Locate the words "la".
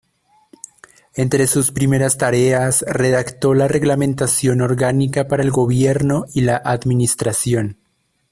3.53-3.67, 6.41-6.55